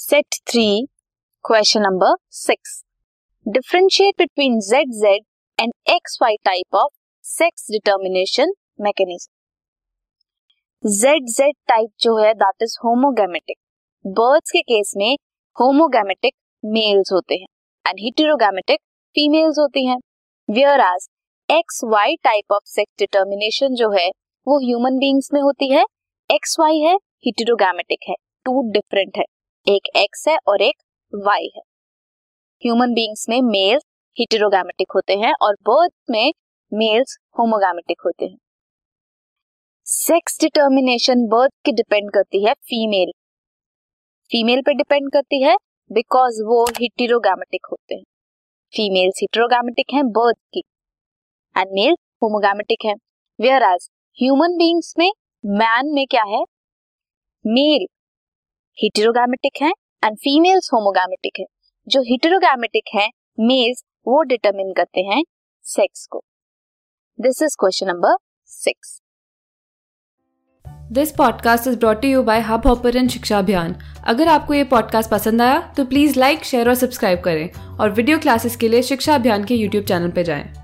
[0.00, 0.86] Set three
[1.44, 2.84] question number six
[3.48, 5.24] differentiate between Z Z
[5.58, 6.92] and X Y type of
[7.24, 13.56] sex determination mechanism Z Z type जो है that is homogametic
[14.06, 15.16] birds के case में
[15.60, 17.46] homogametic males होते हैं
[17.86, 18.80] and heterogametic
[19.14, 19.98] females होती हैं.
[20.80, 21.08] Whereas
[21.50, 24.10] X Y type of sex determination जो है,
[24.46, 25.84] वो ह्यूमन बींग्स में होती है.
[26.30, 28.14] एक्स वाई है हिटेरोगेमेटिक है.
[28.44, 29.24] टू डिफरेंट है.
[29.66, 30.82] एक एक्स है और एक
[31.12, 31.62] वाई है।
[32.62, 33.82] ह्यूमन बींग्स में मेल्स
[34.16, 36.32] हिटेरोगैमेटिक होते हैं और बर्थ में
[36.72, 38.38] मेल्स होमोगैमेटिक होते हैं।
[39.86, 43.12] सेक्स डिटर्मिनेशन बर्थ की डिपेंड करती है फीमेल
[44.30, 45.56] फीमेल पे डिपेंड करती है
[45.90, 48.04] बिकॉज़ वो हिटेरोगैमेटिक होते हैं।
[48.72, 50.62] फीमेल्स हिटेरोगैमेटिक हैं बर्थ की।
[51.56, 52.94] एंड मेल होमोगैमेटिक है।
[53.40, 55.10] वेयर एज ह्यूमन बींग्स में
[55.44, 56.42] मैन में क्या है?
[57.44, 57.86] मेल
[58.82, 59.70] हिटेरोगैमेटिक है
[60.04, 61.44] एंड फीमेल्स होमोगैमेटिक है.
[61.88, 63.08] जो हिटेरोगैमेटिक है
[63.40, 65.22] मेल्स वो डिटरमिन करते हैं
[65.64, 66.22] सेक्स को.
[67.20, 69.00] This is question number six
[70.92, 75.42] this podcast is brought you by hub hopper Shiksha Abhiyan अगर आपको ये पॉडकास्ट पसंद
[75.42, 79.44] आया तो प्लीज़ लाइक शेयर और सब्सक्राइब करें और वीडियो क्लासेस के लिए शिक्षा अभियान
[79.44, 80.59] के यूट्यूब चैनल पर जाएँ।